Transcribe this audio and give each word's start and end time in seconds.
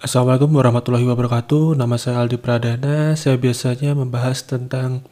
Assalamualaikum 0.00 0.56
warahmatullahi 0.56 1.04
wabarakatuh. 1.04 1.76
Nama 1.76 2.00
saya 2.00 2.24
Aldi 2.24 2.40
Pradana. 2.40 3.12
Saya 3.20 3.36
biasanya 3.36 3.92
membahas 3.92 4.40
tentang 4.40 5.04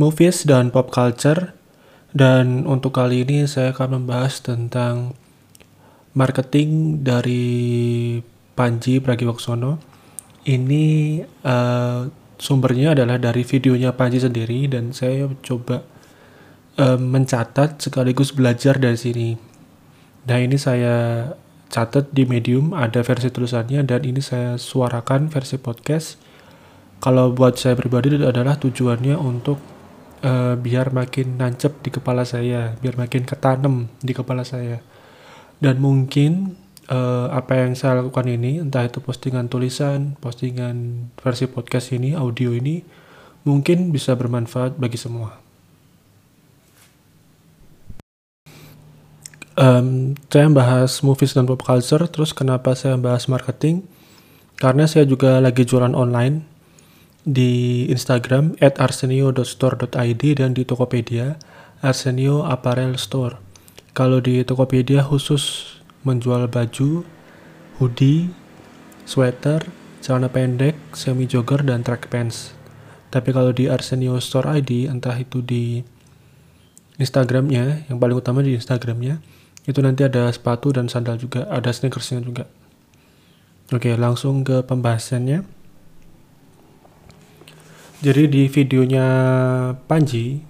movies 0.00 0.48
dan 0.48 0.72
pop 0.72 0.88
culture. 0.88 1.52
Dan 2.16 2.64
untuk 2.64 2.96
kali 2.96 3.20
ini 3.20 3.44
saya 3.44 3.76
akan 3.76 4.00
membahas 4.00 4.40
tentang 4.40 5.12
marketing 6.16 7.04
dari 7.04 8.16
Panji 8.56 9.04
Pragiwaksono. 9.04 9.76
Ini 10.48 10.84
uh, 11.44 12.08
sumbernya 12.40 12.96
adalah 12.96 13.20
dari 13.20 13.44
videonya 13.44 13.92
Panji 13.92 14.24
sendiri 14.24 14.72
dan 14.72 14.96
saya 14.96 15.28
coba 15.44 15.84
uh, 16.80 16.96
mencatat 16.96 17.76
sekaligus 17.76 18.32
belajar 18.32 18.80
dari 18.80 18.96
sini. 18.96 19.36
Nah 20.24 20.40
ini 20.40 20.56
saya 20.56 21.28
catat 21.70 22.10
di 22.10 22.26
Medium 22.26 22.74
ada 22.74 23.00
versi 23.06 23.30
tulisannya 23.30 23.86
dan 23.86 24.02
ini 24.02 24.18
saya 24.18 24.58
suarakan 24.58 25.30
versi 25.30 25.56
podcast. 25.56 26.18
Kalau 27.00 27.32
buat 27.32 27.56
saya 27.56 27.78
pribadi 27.78 28.12
itu 28.12 28.26
adalah 28.28 28.60
tujuannya 28.60 29.16
untuk 29.16 29.56
uh, 30.20 30.58
biar 30.58 30.92
makin 30.92 31.40
nancep 31.40 31.80
di 31.80 31.88
kepala 31.88 32.28
saya, 32.28 32.76
biar 32.76 33.00
makin 33.00 33.24
ketanam 33.24 33.88
di 34.04 34.12
kepala 34.12 34.44
saya. 34.44 34.84
Dan 35.56 35.80
mungkin 35.80 36.60
uh, 36.92 37.32
apa 37.32 37.64
yang 37.64 37.72
saya 37.72 38.04
lakukan 38.04 38.28
ini, 38.28 38.60
entah 38.60 38.84
itu 38.84 39.00
postingan 39.00 39.48
tulisan, 39.48 40.20
postingan 40.20 41.08
versi 41.16 41.48
podcast 41.48 41.96
ini, 41.96 42.12
audio 42.12 42.52
ini, 42.52 42.84
mungkin 43.48 43.88
bisa 43.94 44.12
bermanfaat 44.12 44.76
bagi 44.76 45.00
semua. 45.00 45.49
Um, 49.60 50.16
saya 50.32 50.48
bahas 50.48 51.04
movies 51.04 51.36
dan 51.36 51.44
pop 51.44 51.60
culture 51.60 52.08
terus 52.08 52.32
kenapa 52.32 52.72
saya 52.72 52.96
bahas 52.96 53.28
marketing? 53.28 53.84
Karena 54.56 54.88
saya 54.88 55.04
juga 55.04 55.40
lagi 55.40 55.64
jualan 55.64 55.92
online 55.92 56.44
di 57.24 57.84
Instagram 57.92 58.56
at 58.64 58.80
arsenio.store.id 58.80 60.22
dan 60.40 60.56
di 60.56 60.64
Tokopedia 60.64 61.36
Arsenio 61.84 62.48
Apparel 62.48 62.96
Store. 62.96 63.36
Kalau 63.92 64.20
di 64.20 64.40
Tokopedia 64.44 65.04
khusus 65.04 65.76
menjual 66.04 66.48
baju 66.48 67.04
hoodie 67.76 68.32
sweater 69.04 69.68
celana 70.00 70.32
pendek 70.32 70.76
semi 70.96 71.28
jogger 71.28 71.60
dan 71.60 71.84
track 71.84 72.08
pants. 72.08 72.56
Tapi 73.12 73.32
kalau 73.36 73.52
di 73.52 73.68
Arsenio 73.68 74.16
Store 74.20 74.60
ID 74.60 74.88
entah 74.88 75.16
itu 75.16 75.44
di 75.44 75.84
Instagramnya 77.00 77.88
yang 77.88 77.96
paling 77.96 78.16
utama 78.16 78.44
di 78.44 78.56
Instagramnya 78.56 79.20
itu 79.68 79.78
nanti 79.84 80.06
ada 80.06 80.30
sepatu 80.32 80.72
dan 80.72 80.88
sandal 80.88 81.20
juga 81.20 81.44
ada 81.52 81.68
sneakersnya 81.68 82.24
juga. 82.24 82.48
Oke 83.70 83.92
langsung 83.94 84.42
ke 84.42 84.64
pembahasannya. 84.64 85.44
Jadi 88.00 88.22
di 88.32 88.42
videonya 88.48 89.06
Panji 89.84 90.40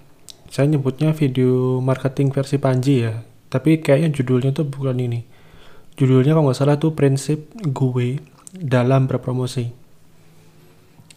saya 0.51 0.67
nyebutnya 0.67 1.15
video 1.15 1.79
marketing 1.83 2.31
versi 2.31 2.59
Panji 2.59 3.07
ya. 3.07 3.23
Tapi 3.51 3.83
kayaknya 3.83 4.15
judulnya 4.15 4.51
tuh 4.55 4.67
bukan 4.67 4.99
ini. 4.99 5.27
Judulnya 5.99 6.39
kalau 6.39 6.51
nggak 6.51 6.59
salah 6.59 6.79
tuh 6.79 6.95
prinsip 6.95 7.51
gue 7.55 8.23
dalam 8.55 9.11
berpromosi. 9.11 9.75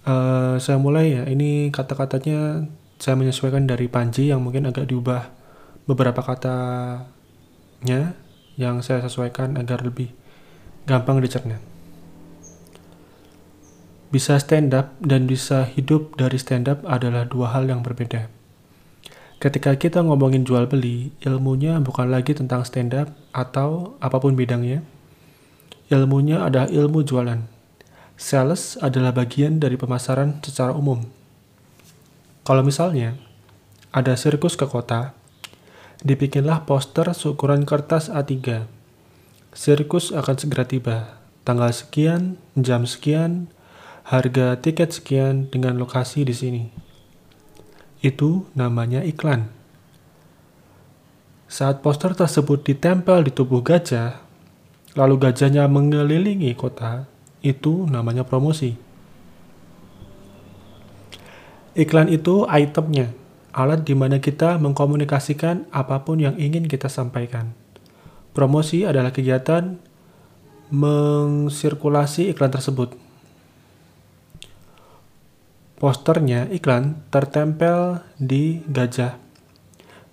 Uh, 0.04 0.58
saya 0.58 0.82
mulai 0.82 1.18
ya. 1.18 1.24
Ini 1.30 1.70
kata-katanya 1.70 2.66
saya 2.98 3.14
menyesuaikan 3.18 3.70
dari 3.70 3.86
Panji 3.86 4.34
yang 4.34 4.42
mungkin 4.42 4.70
agak 4.70 4.90
diubah 4.90 5.30
beberapa 5.86 6.20
kata 6.20 6.58
nya 7.86 8.16
yang 8.56 8.82
saya 8.82 9.04
sesuaikan 9.04 9.60
agar 9.60 9.84
lebih 9.84 10.12
gampang 10.88 11.20
dicerna. 11.24 11.60
Bisa 14.14 14.38
stand 14.38 14.70
up 14.78 14.94
dan 15.02 15.26
bisa 15.26 15.66
hidup 15.66 16.14
dari 16.20 16.38
stand 16.38 16.70
up 16.70 16.86
adalah 16.86 17.26
dua 17.26 17.50
hal 17.50 17.66
yang 17.66 17.82
berbeda. 17.82 18.30
Ketika 19.42 19.74
kita 19.76 20.06
ngomongin 20.06 20.46
jual 20.46 20.70
beli, 20.70 21.12
ilmunya 21.26 21.82
bukan 21.82 22.14
lagi 22.14 22.32
tentang 22.38 22.62
stand 22.64 22.94
up 22.94 23.10
atau 23.34 23.98
apa 24.00 24.22
pun 24.22 24.38
bidangnya. 24.38 24.86
Ilmunya 25.92 26.46
adalah 26.46 26.70
ilmu 26.70 27.04
jualan. 27.04 27.44
Sales 28.16 28.78
adalah 28.80 29.12
bagian 29.12 29.58
dari 29.58 29.76
pemasaran 29.76 30.40
secara 30.46 30.72
umum. 30.72 31.04
Kalau 32.46 32.62
misalnya 32.62 33.18
ada 33.90 34.14
sirkus 34.14 34.54
ke 34.54 34.70
kota, 34.70 35.18
dibikinlah 36.04 36.68
poster 36.68 37.08
seukuran 37.16 37.64
kertas 37.64 38.12
A3. 38.12 38.68
Sirkus 39.56 40.12
akan 40.12 40.36
segera 40.36 40.68
tiba. 40.68 40.98
Tanggal 41.48 41.72
sekian, 41.72 42.40
jam 42.56 42.88
sekian, 42.88 43.52
harga 44.08 44.60
tiket 44.60 44.92
sekian 44.92 45.48
dengan 45.48 45.80
lokasi 45.80 46.28
di 46.28 46.36
sini. 46.36 46.64
Itu 48.04 48.48
namanya 48.56 49.00
iklan. 49.04 49.48
Saat 51.48 51.80
poster 51.80 52.12
tersebut 52.16 52.66
ditempel 52.68 53.24
di 53.24 53.32
tubuh 53.32 53.64
gajah, 53.64 54.20
lalu 54.98 55.16
gajahnya 55.22 55.70
mengelilingi 55.72 56.52
kota, 56.58 57.08
itu 57.46 57.88
namanya 57.88 58.28
promosi. 58.28 58.76
Iklan 61.78 62.10
itu 62.10 62.46
itemnya, 62.50 63.14
alat 63.54 63.86
di 63.86 63.94
mana 63.94 64.18
kita 64.18 64.58
mengkomunikasikan 64.58 65.70
apa 65.70 66.02
pun 66.02 66.20
yang 66.20 66.36
ingin 66.42 66.66
kita 66.66 66.90
sampaikan. 66.90 67.54
Promosi 68.34 68.84
adalah 68.84 69.14
kegiatan 69.14 69.78
mengsirkulasi 70.74 72.34
iklan 72.34 72.50
tersebut. 72.50 72.98
Posternya 75.78 76.50
iklan 76.50 77.06
tertempel 77.14 78.02
di 78.18 78.66
gajah. 78.66 79.22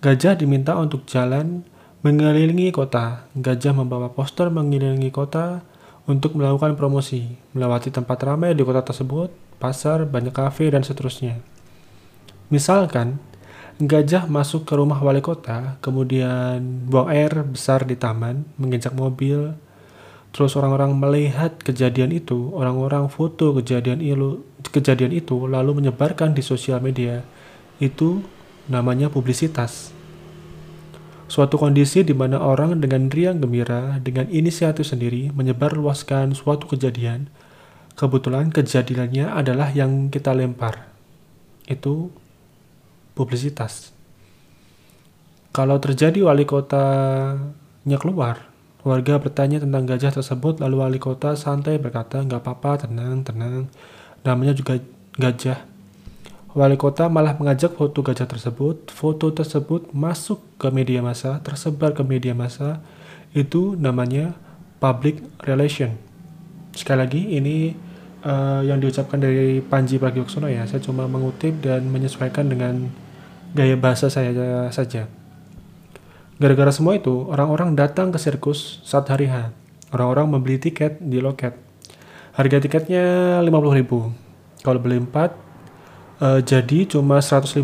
Gajah 0.04 0.36
diminta 0.36 0.76
untuk 0.76 1.08
jalan 1.08 1.64
mengelilingi 2.04 2.68
kota. 2.76 3.24
Gajah 3.32 3.72
membawa 3.72 4.12
poster 4.12 4.52
mengelilingi 4.52 5.08
kota 5.08 5.64
untuk 6.04 6.36
melakukan 6.36 6.74
promosi, 6.74 7.38
melewati 7.54 7.94
tempat 7.94 8.18
ramai 8.20 8.52
di 8.52 8.66
kota 8.66 8.82
tersebut, 8.82 9.30
pasar, 9.62 10.04
banyak 10.04 10.34
kafe, 10.34 10.68
dan 10.68 10.82
seterusnya. 10.82 11.38
Misalkan, 12.50 13.22
Gajah 13.80 14.28
masuk 14.28 14.68
ke 14.68 14.76
rumah 14.76 15.00
wali 15.00 15.24
kota, 15.24 15.80
kemudian 15.80 16.84
buang 16.84 17.08
air 17.08 17.32
besar 17.48 17.88
di 17.88 17.96
taman, 17.96 18.44
menginjak 18.60 18.92
mobil. 18.92 19.56
Terus 20.36 20.52
orang-orang 20.52 20.92
melihat 21.00 21.56
kejadian 21.56 22.12
itu, 22.12 22.52
orang-orang 22.52 23.08
foto 23.08 23.56
kejadian 23.56 24.04
itu, 24.04 24.44
kejadian 24.68 25.16
itu 25.16 25.48
lalu 25.48 25.80
menyebarkan 25.80 26.36
di 26.36 26.44
sosial 26.44 26.84
media. 26.84 27.24
Itu 27.80 28.20
namanya 28.68 29.08
publisitas. 29.08 29.96
Suatu 31.24 31.56
kondisi 31.56 32.04
di 32.04 32.12
mana 32.12 32.36
orang 32.36 32.84
dengan 32.84 33.08
riang 33.08 33.40
gembira, 33.40 33.96
dengan 34.04 34.28
inisiatif 34.28 34.92
sendiri 34.92 35.32
menyebarluaskan 35.32 36.36
suatu 36.36 36.68
kejadian. 36.68 37.32
Kebetulan 37.96 38.52
kejadiannya 38.52 39.32
adalah 39.32 39.72
yang 39.72 40.12
kita 40.12 40.36
lempar. 40.36 40.92
Itu 41.64 42.12
publisitas. 43.14 43.92
Kalau 45.50 45.82
terjadi 45.82 46.22
wali 46.22 46.46
kotanya 46.46 47.98
keluar, 47.98 48.46
warga 48.86 49.18
bertanya 49.18 49.58
tentang 49.58 49.82
gajah 49.82 50.14
tersebut, 50.14 50.62
lalu 50.62 50.76
wali 50.78 50.98
kota 51.02 51.34
santai 51.34 51.76
berkata, 51.82 52.22
nggak 52.22 52.40
apa-apa, 52.40 52.86
tenang, 52.86 53.26
tenang. 53.26 53.66
Namanya 54.22 54.54
juga 54.54 54.78
gajah. 55.18 55.58
Wali 56.50 56.74
kota 56.74 57.06
malah 57.06 57.34
mengajak 57.38 57.74
foto 57.78 58.02
gajah 58.02 58.26
tersebut. 58.26 58.90
Foto 58.90 59.30
tersebut 59.30 59.90
masuk 59.94 60.42
ke 60.58 60.70
media 60.70 61.02
massa, 61.02 61.38
tersebar 61.42 61.94
ke 61.94 62.02
media 62.02 62.34
massa. 62.34 62.82
Itu 63.34 63.78
namanya 63.78 64.34
public 64.82 65.22
relation. 65.46 65.94
Sekali 66.74 66.98
lagi, 66.98 67.22
ini 67.38 67.74
uh, 68.22 68.62
yang 68.66 68.78
diucapkan 68.78 69.18
dari 69.18 69.62
Panji 69.62 69.98
Pragiwaksono 69.98 70.50
ya. 70.50 70.66
Saya 70.66 70.82
cuma 70.82 71.06
mengutip 71.06 71.58
dan 71.62 71.86
menyesuaikan 71.90 72.46
dengan 72.50 72.90
gaya 73.54 73.74
bahasa 73.74 74.06
saya 74.06 74.32
saja. 74.70 75.10
Gara-gara 76.40 76.72
semua 76.72 76.96
itu, 76.96 77.28
orang-orang 77.28 77.76
datang 77.76 78.08
ke 78.08 78.16
sirkus 78.16 78.80
saat 78.80 79.04
hari 79.12 79.28
H. 79.28 79.52
Orang-orang 79.92 80.38
membeli 80.38 80.56
tiket 80.56 80.96
di 80.96 81.20
loket. 81.20 81.52
Harga 82.32 82.62
tiketnya 82.62 83.36
50.000. 83.44 84.64
Kalau 84.64 84.78
beli 84.80 85.04
4, 85.04 85.36
uh, 86.24 86.40
jadi 86.40 86.88
cuma 86.88 87.20
150.000. 87.20 87.60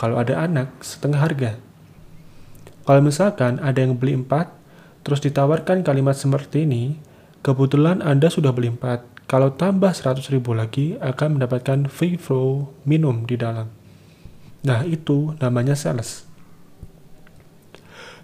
Kalau 0.00 0.16
ada 0.16 0.34
anak, 0.40 0.72
setengah 0.80 1.20
harga. 1.20 1.52
Kalau 2.88 3.00
misalkan 3.04 3.60
ada 3.60 3.76
yang 3.82 3.98
beli 3.98 4.16
4, 4.24 5.04
terus 5.04 5.20
ditawarkan 5.20 5.84
kalimat 5.84 6.16
seperti 6.16 6.64
ini, 6.64 6.96
kebetulan 7.44 8.00
Anda 8.00 8.32
sudah 8.32 8.56
beli 8.56 8.72
4. 8.72 9.28
Kalau 9.28 9.52
tambah 9.52 9.90
100.000 9.90 10.32
lagi, 10.54 10.96
akan 11.02 11.36
mendapatkan 11.36 11.92
free 11.92 12.16
flow 12.16 12.72
minum 12.86 13.26
di 13.26 13.34
dalam. 13.34 13.68
Nah, 14.66 14.82
itu 14.82 15.38
namanya 15.38 15.78
sales. 15.78 16.26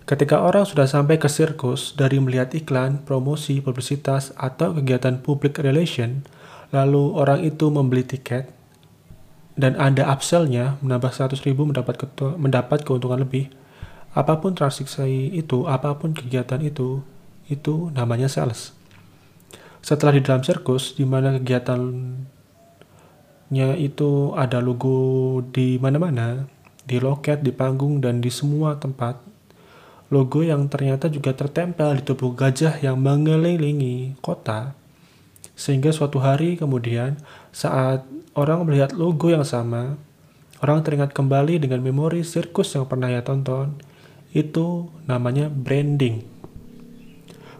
Ketika 0.02 0.42
orang 0.42 0.66
sudah 0.66 0.90
sampai 0.90 1.22
ke 1.22 1.30
sirkus 1.30 1.94
dari 1.94 2.18
melihat 2.18 2.50
iklan, 2.50 3.06
promosi, 3.06 3.62
publisitas, 3.62 4.34
atau 4.34 4.74
kegiatan 4.74 5.22
public 5.22 5.62
relation, 5.62 6.26
lalu 6.74 7.14
orang 7.14 7.46
itu 7.46 7.70
membeli 7.70 8.02
tiket, 8.02 8.50
dan 9.54 9.78
ada 9.78 10.10
upsellnya 10.10 10.82
menambah 10.82 11.14
100 11.14 11.38
ribu 11.46 11.62
mendapat, 11.62 12.02
mendapat 12.34 12.82
keuntungan 12.82 13.22
lebih, 13.22 13.54
apa 14.10 14.42
pun 14.42 14.58
transaksi 14.58 15.30
itu, 15.30 15.70
apa 15.70 15.94
pun 15.94 16.10
kegiatan 16.10 16.58
itu, 16.66 17.06
itu 17.46 17.94
namanya 17.94 18.26
sales. 18.26 18.74
Setelah 19.78 20.18
di 20.18 20.22
dalam 20.26 20.42
sirkus, 20.42 20.98
di 20.98 21.06
mana 21.06 21.38
kegiatannya 23.52 23.84
itu 23.84 24.32
ada 24.32 24.64
logo 24.64 25.44
di 25.52 25.76
mana-mana, 25.76 26.48
di 26.88 26.96
loket, 26.96 27.44
di 27.44 27.52
panggung, 27.52 28.00
dan 28.00 28.24
di 28.24 28.32
semua 28.32 28.80
tempat, 28.80 29.20
logo 30.08 30.40
yang 30.40 30.72
ternyata 30.72 31.12
juga 31.12 31.36
tertempel 31.36 32.00
di 32.00 32.02
tubuh 32.02 32.32
gajah 32.32 32.80
yang 32.80 32.96
mengelilingi 32.96 34.16
kota. 34.24 34.72
Sehingga 35.52 35.92
suatu 35.92 36.16
hari 36.16 36.56
kemudian 36.56 37.20
saat 37.52 38.08
orang 38.32 38.64
melihat 38.64 38.96
logo 38.96 39.28
yang 39.28 39.44
sama, 39.44 40.00
orang 40.64 40.80
teringat 40.80 41.12
kembali 41.12 41.60
dengan 41.60 41.84
memori 41.84 42.24
sirkus 42.24 42.72
yang 42.72 42.88
pernah 42.88 43.12
ia 43.12 43.20
tonton. 43.20 43.76
Itu 44.32 44.88
namanya 45.04 45.52
branding. 45.52 46.24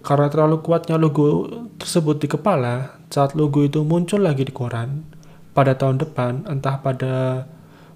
Karena 0.01 0.33
terlalu 0.33 0.65
kuatnya 0.65 0.97
logo 0.97 1.47
tersebut 1.77 2.17
di 2.17 2.33
kepala, 2.33 2.97
saat 3.13 3.37
logo 3.37 3.61
itu 3.61 3.85
muncul 3.85 4.25
lagi 4.25 4.49
di 4.49 4.51
koran, 4.51 5.13
pada 5.53 5.77
tahun 5.77 6.01
depan, 6.01 6.49
entah 6.49 6.81
pada 6.81 7.47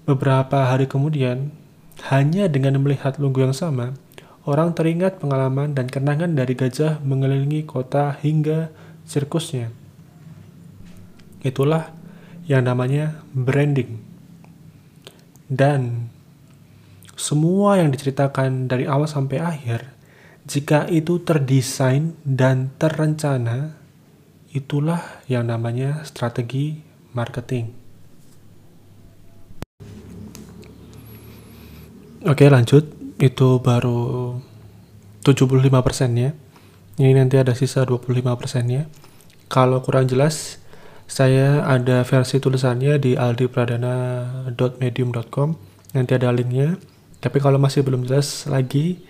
beberapa 0.05 0.69
hari 0.69 0.85
kemudian, 0.85 1.51
hanya 2.13 2.45
dengan 2.45 2.77
melihat 2.81 3.17
logo 3.17 3.41
yang 3.41 3.57
sama, 3.57 3.97
Orang 4.47 4.79
teringat 4.79 5.19
pengalaman 5.19 5.75
dan 5.75 5.91
kenangan 5.91 6.31
dari 6.31 6.55
gajah 6.55 7.03
mengelilingi 7.03 7.67
kota 7.67 8.15
hingga 8.15 8.71
sirkusnya. 9.03 9.75
Itulah 11.43 11.91
yang 12.47 12.63
namanya 12.63 13.27
branding. 13.35 13.99
Dan 15.51 16.07
semua 17.19 17.75
yang 17.75 17.91
diceritakan 17.91 18.71
dari 18.71 18.87
awal 18.87 19.11
sampai 19.11 19.43
akhir, 19.43 19.91
jika 20.47 20.87
itu 20.87 21.19
terdesain 21.27 22.15
dan 22.23 22.71
terencana, 22.79 23.75
itulah 24.55 25.03
yang 25.27 25.51
namanya 25.51 26.07
strategi 26.07 26.86
marketing. 27.13 27.71
Oke, 32.27 32.49
lanjut. 32.49 32.83
Itu 33.17 33.63
baru 33.63 34.35
75 35.23 36.13
ya 36.15 36.33
ini 36.97 37.13
nanti 37.13 37.37
ada 37.37 37.53
sisa 37.53 37.85
25 37.85 38.25
ya 38.73 38.89
kalau 39.53 39.85
kurang 39.85 40.09
jelas 40.09 40.57
saya 41.05 41.61
ada 41.63 42.01
versi 42.03 42.41
tulisannya 42.41 42.97
di 42.99 43.15
aldipradana.medium.com 43.15 45.55
nanti 45.95 46.19
ada 46.19 46.35
linknya. 46.35 46.75
Tapi 47.17 47.41
kalau 47.41 47.57
masih 47.57 47.81
belum 47.81 48.05
jelas 48.05 48.45
lagi 48.45 49.01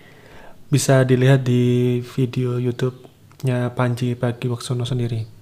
bisa 0.72 1.04
dilihat 1.04 1.44
di 1.44 2.00
video 2.16 2.56
YouTube-nya 2.56 3.68
Panji 3.74 4.14
Pagi 4.14 4.46
Waksono 4.48 4.86
sendiri 4.86 5.37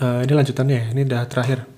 uh, 0.00 0.24
ini 0.24 0.32
lanjutannya 0.32 0.96
ini 0.96 1.04
udah 1.06 1.24
terakhir 1.28 1.68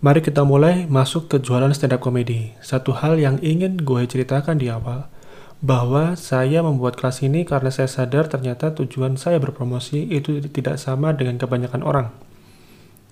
Mari 0.00 0.24
kita 0.24 0.48
mulai 0.48 0.88
masuk 0.88 1.28
ke 1.28 1.36
jualan 1.44 1.68
stand 1.76 1.92
up 1.92 2.00
comedy. 2.00 2.56
Satu 2.64 2.96
hal 2.96 3.20
yang 3.20 3.36
ingin 3.44 3.84
gue 3.84 4.00
ceritakan 4.08 4.56
di 4.56 4.72
awal, 4.72 5.12
bahwa 5.60 6.16
saya 6.16 6.64
membuat 6.64 6.96
kelas 6.96 7.20
ini 7.20 7.44
karena 7.44 7.68
saya 7.68 7.84
sadar 7.84 8.24
ternyata 8.24 8.72
tujuan 8.72 9.20
saya 9.20 9.36
berpromosi 9.36 10.08
itu 10.08 10.40
tidak 10.48 10.80
sama 10.80 11.12
dengan 11.12 11.36
kebanyakan 11.36 11.84
orang. 11.84 12.08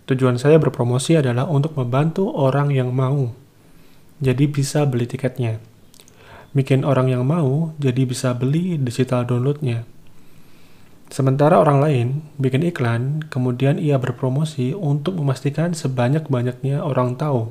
Tujuan 0.08 0.40
saya 0.40 0.56
berpromosi 0.56 1.20
adalah 1.20 1.44
untuk 1.44 1.76
membantu 1.76 2.32
orang 2.32 2.72
yang 2.72 2.88
mau, 2.88 3.36
jadi 4.24 4.48
bisa 4.48 4.88
beli 4.88 5.04
tiketnya. 5.04 5.60
Bikin 6.56 6.88
orang 6.88 7.12
yang 7.12 7.28
mau, 7.28 7.76
jadi 7.76 8.08
bisa 8.08 8.32
beli 8.32 8.80
digital 8.80 9.28
downloadnya 9.28 9.84
Sementara 11.08 11.56
orang 11.56 11.80
lain 11.80 12.06
bikin 12.36 12.68
iklan, 12.68 13.24
kemudian 13.32 13.80
ia 13.80 13.96
berpromosi 13.96 14.76
untuk 14.76 15.16
memastikan 15.16 15.72
sebanyak-banyaknya 15.72 16.84
orang 16.84 17.16
tahu. 17.16 17.48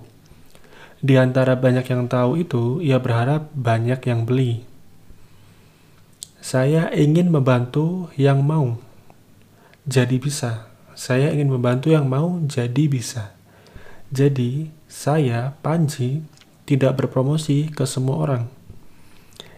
Di 1.02 1.18
antara 1.18 1.58
banyak 1.58 1.86
yang 1.90 2.06
tahu 2.06 2.38
itu, 2.42 2.82
ia 2.86 3.02
berharap 3.02 3.50
banyak 3.58 3.98
yang 4.06 4.30
beli. 4.30 4.62
Saya 6.38 6.94
ingin 6.94 7.34
membantu 7.34 8.14
yang 8.14 8.46
mau, 8.46 8.78
jadi 9.90 10.22
bisa. 10.22 10.70
Saya 10.94 11.34
ingin 11.34 11.50
membantu 11.50 11.90
yang 11.90 12.06
mau, 12.06 12.38
jadi 12.46 12.86
bisa. 12.86 13.34
Jadi, 14.14 14.70
saya, 14.86 15.58
Panji, 15.66 16.22
tidak 16.70 17.02
berpromosi 17.02 17.74
ke 17.74 17.90
semua 17.90 18.22
orang 18.22 18.57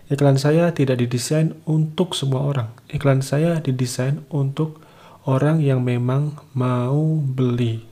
Iklan 0.09 0.41
saya 0.41 0.73
tidak 0.73 1.05
didesain 1.05 1.53
untuk 1.69 2.17
semua 2.17 2.41
orang. 2.41 2.73
Iklan 2.89 3.21
saya 3.21 3.61
didesain 3.61 4.25
untuk 4.33 4.81
orang 5.29 5.61
yang 5.61 5.85
memang 5.85 6.33
mau 6.57 7.21
beli. 7.21 7.85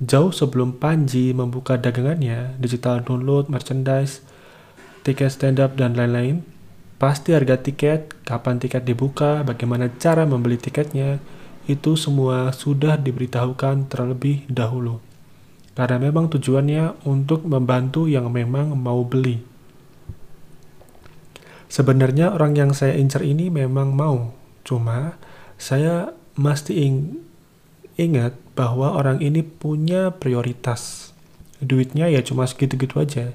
Jauh 0.00 0.32
sebelum 0.32 0.80
Panji 0.80 1.36
membuka 1.36 1.76
dagangannya, 1.76 2.56
digital 2.56 3.04
download, 3.04 3.52
merchandise, 3.52 4.24
tiket 5.04 5.36
stand 5.36 5.60
up, 5.60 5.76
dan 5.76 5.96
lain-lain, 5.96 6.40
pasti 6.96 7.36
harga 7.36 7.60
tiket, 7.60 8.16
kapan 8.24 8.56
tiket 8.56 8.88
dibuka, 8.88 9.44
bagaimana 9.44 9.92
cara 10.00 10.24
membeli 10.24 10.56
tiketnya, 10.56 11.20
itu 11.68 11.92
semua 11.96 12.56
sudah 12.56 12.96
diberitahukan 12.96 13.92
terlebih 13.92 14.48
dahulu. 14.48 15.00
Karena 15.76 16.08
memang 16.08 16.32
tujuannya 16.32 17.04
untuk 17.04 17.44
membantu 17.44 18.08
yang 18.08 18.32
memang 18.32 18.72
mau 18.72 19.04
beli. 19.04 19.55
Sebenarnya 21.66 22.30
orang 22.30 22.54
yang 22.54 22.70
saya 22.70 22.94
incar 22.94 23.26
ini 23.26 23.50
memang 23.50 23.90
mau, 23.90 24.30
cuma 24.62 25.18
saya 25.58 26.14
mesti 26.38 26.72
ing 26.78 27.26
ingat 27.96 28.36
bahwa 28.54 28.92
orang 28.94 29.18
ini 29.24 29.42
punya 29.42 30.14
prioritas. 30.14 31.12
Duitnya 31.58 32.06
ya 32.12 32.20
cuma 32.20 32.44
segitu-gitu 32.44 33.00
aja. 33.00 33.32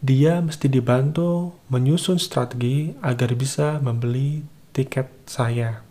Dia 0.00 0.40
mesti 0.40 0.66
dibantu 0.72 1.52
menyusun 1.68 2.16
strategi 2.16 2.96
agar 3.04 3.36
bisa 3.36 3.76
membeli 3.84 4.40
tiket 4.72 5.12
saya. 5.28 5.84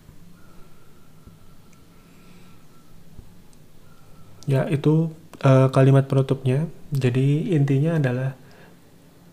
Ya, 4.50 4.66
itu 4.66 5.14
uh, 5.46 5.70
kalimat 5.70 6.10
penutupnya. 6.10 6.66
Jadi 6.90 7.54
intinya 7.54 8.02
adalah 8.02 8.34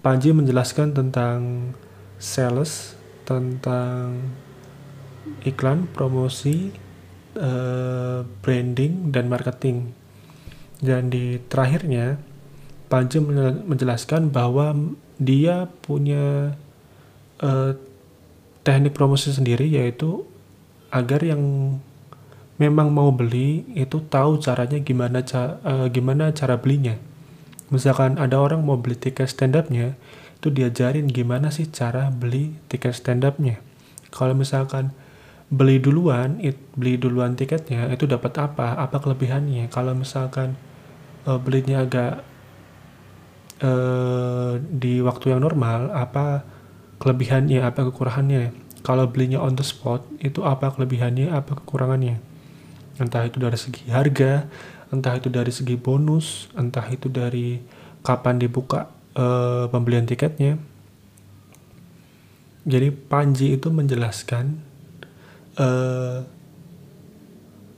Panji 0.04 0.30
menjelaskan 0.30 0.94
tentang 0.94 1.72
sales 2.16 2.96
tentang 3.26 4.22
iklan, 5.42 5.90
promosi, 5.90 6.70
uh, 7.36 8.22
branding, 8.42 9.10
dan 9.10 9.26
marketing. 9.26 9.92
Dan 10.78 11.10
di 11.10 11.40
terakhirnya, 11.50 12.20
Panji 12.86 13.18
menjelaskan 13.18 14.30
bahwa 14.30 14.70
dia 15.18 15.66
punya 15.82 16.54
uh, 17.42 17.74
teknik 18.62 18.94
promosi 18.94 19.34
sendiri 19.34 19.66
yaitu 19.66 20.22
agar 20.94 21.18
yang 21.26 21.42
memang 22.62 22.94
mau 22.94 23.10
beli 23.10 23.66
itu 23.74 24.00
tahu 24.06 24.38
caranya 24.38 24.78
gimana 24.80 25.26
ca 25.26 25.58
uh, 25.66 25.86
gimana 25.90 26.30
cara 26.30 26.56
belinya. 26.62 26.94
Misalkan 27.74 28.22
ada 28.22 28.38
orang 28.38 28.62
mau 28.62 28.78
beli 28.78 28.94
tiket 28.94 29.26
stand 29.26 29.58
up-nya, 29.58 29.98
itu 30.36 30.52
diajarin 30.52 31.08
gimana 31.08 31.48
sih 31.48 31.66
cara 31.72 32.12
beli 32.12 32.52
tiket 32.68 32.92
stand 32.92 33.24
up-nya. 33.24 33.58
Kalau 34.12 34.36
misalkan 34.36 34.92
beli 35.48 35.78
duluan, 35.78 36.42
it, 36.42 36.58
beli 36.74 36.98
duluan 36.98 37.38
tiketnya 37.38 37.88
itu 37.90 38.04
dapat 38.04 38.36
apa? 38.36 38.76
Apa 38.76 38.98
kelebihannya? 39.00 39.70
Kalau 39.72 39.96
misalkan 39.96 40.58
uh, 41.24 41.38
belinya 41.40 41.86
agak 41.86 42.22
uh, 43.62 44.58
di 44.60 45.00
waktu 45.00 45.32
yang 45.32 45.40
normal, 45.42 45.90
apa 45.94 46.44
kelebihannya? 47.00 47.62
Apa 47.64 47.88
kekurangannya? 47.90 48.52
Kalau 48.86 49.10
belinya 49.10 49.42
on 49.42 49.58
the 49.58 49.66
spot, 49.66 50.06
itu 50.22 50.46
apa 50.46 50.70
kelebihannya? 50.74 51.32
Apa 51.34 51.58
kekurangannya? 51.58 52.22
Entah 52.96 53.26
itu 53.26 53.42
dari 53.42 53.58
segi 53.58 53.86
harga, 53.90 54.46
entah 54.94 55.14
itu 55.18 55.28
dari 55.28 55.50
segi 55.50 55.74
bonus, 55.74 56.48
entah 56.54 56.86
itu 56.88 57.10
dari 57.10 57.60
kapan 58.06 58.38
dibuka 58.38 58.86
uh, 59.16 59.66
pembelian 59.72 60.06
tiketnya. 60.06 60.60
Jadi 62.66 62.90
Panji 62.90 63.54
itu 63.54 63.70
menjelaskan 63.70 64.58
uh, 65.56 66.26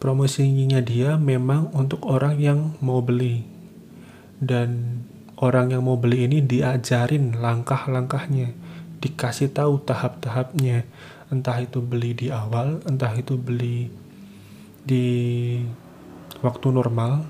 promosinya 0.01 0.81
dia 0.81 1.21
memang 1.21 1.71
untuk 1.77 2.03
orang 2.09 2.41
yang 2.41 2.59
mau 2.83 2.99
beli. 3.05 3.45
Dan 4.39 5.03
orang 5.39 5.75
yang 5.75 5.83
mau 5.87 5.99
beli 5.99 6.27
ini 6.27 6.39
diajarin 6.43 7.39
langkah-langkahnya 7.39 8.55
dikasih 8.99 9.55
tahu 9.55 9.83
tahap-tahapnya. 9.83 10.87
Entah 11.29 11.61
itu 11.61 11.85
beli 11.85 12.17
di 12.17 12.27
awal 12.33 12.81
entah 12.89 13.13
itu 13.13 13.37
beli 13.37 13.93
di 14.83 15.07
waktu 16.41 16.67
normal. 16.73 17.29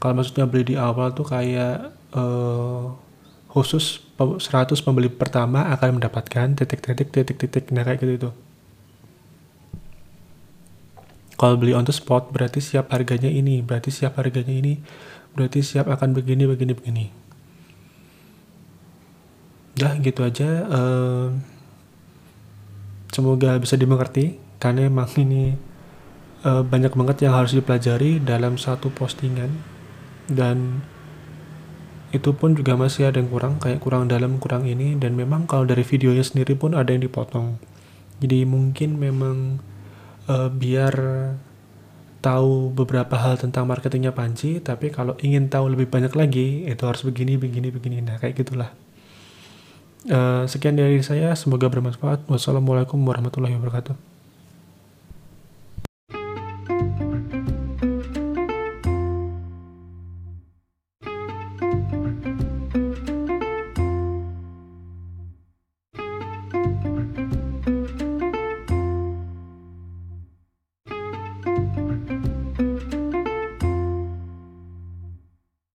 Kalau 0.00 0.14
maksudnya 0.18 0.48
beli 0.48 0.72
di 0.72 0.76
awal 0.80 1.12
tuh 1.12 1.28
kayak 1.28 1.92
uh, 2.16 3.01
khusus 3.52 4.00
100 4.16 4.40
pembeli 4.80 5.12
pertama 5.12 5.68
akan 5.76 6.00
mendapatkan 6.00 6.56
titik-titik 6.56 7.12
titik-titik 7.12 7.68
nah 7.68 7.84
kayak 7.84 8.00
gitu 8.00 8.32
tuh 8.32 8.34
kalau 11.36 11.60
beli 11.60 11.76
on 11.76 11.84
the 11.84 11.92
spot 11.92 12.32
berarti 12.32 12.64
siap 12.64 12.88
harganya 12.88 13.28
ini 13.28 13.60
berarti 13.60 13.92
siap 13.92 14.16
harganya 14.16 14.56
ini 14.56 14.80
berarti 15.36 15.60
siap 15.60 15.86
akan 15.92 16.16
begini 16.16 16.48
begini 16.48 16.72
begini 16.72 17.06
Dah 19.72 19.96
gitu 19.96 20.20
aja. 20.20 20.68
Uh, 20.68 21.28
semoga 23.08 23.56
bisa 23.56 23.76
dimengerti 23.76 24.36
karena 24.60 24.88
emang 24.88 25.08
ini 25.16 25.56
uh, 26.44 26.60
banyak 26.60 26.92
banget 26.92 27.28
yang 27.28 27.34
harus 27.36 27.56
dipelajari 27.56 28.20
dalam 28.20 28.60
satu 28.60 28.92
postingan 28.92 29.48
dan 30.28 30.84
itu 32.12 32.30
pun 32.36 32.52
juga 32.52 32.76
masih 32.76 33.08
ada 33.08 33.18
yang 33.18 33.32
kurang 33.32 33.56
kayak 33.58 33.80
kurang 33.80 34.06
dalam 34.06 34.36
kurang 34.36 34.68
ini. 34.68 34.94
Dan 35.00 35.16
memang 35.16 35.48
kalau 35.48 35.64
dari 35.64 35.82
videonya 35.82 36.22
sendiri 36.22 36.54
pun 36.54 36.76
ada 36.76 36.92
yang 36.92 37.02
dipotong. 37.02 37.56
Jadi 38.22 38.46
mungkin 38.46 39.00
memang 39.00 39.58
uh, 40.30 40.48
biar 40.52 40.94
tahu 42.22 42.70
beberapa 42.70 43.18
hal 43.18 43.34
tentang 43.34 43.66
marketingnya 43.66 44.14
Panji 44.14 44.62
tapi 44.62 44.94
kalau 44.94 45.18
ingin 45.18 45.50
tahu 45.50 45.74
lebih 45.74 45.90
banyak 45.90 46.14
lagi 46.14 46.70
itu 46.70 46.82
harus 46.86 47.02
begini 47.02 47.34
begini 47.34 47.74
begini. 47.74 47.98
Nah 47.98 48.22
kayak 48.22 48.38
gitulah. 48.38 48.70
Uh, 50.06 50.46
sekian 50.50 50.74
dari 50.74 50.98
saya, 51.02 51.30
semoga 51.38 51.70
bermanfaat. 51.70 52.26
Wassalamualaikum 52.26 52.98
warahmatullahi 53.02 53.54
wabarakatuh. 53.58 54.11